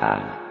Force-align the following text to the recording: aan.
aan. 0.00 0.47